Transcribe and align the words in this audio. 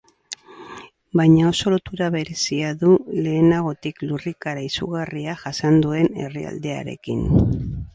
Baina 1.21 1.43
oso 1.49 1.73
lotura 1.73 2.07
berezia 2.17 2.73
du 2.85 2.95
lehenagotik 3.27 4.03
lurrikara 4.09 4.67
izugarria 4.73 5.41
jasan 5.47 5.83
duen 5.89 6.15
herrialdearekin. 6.27 7.27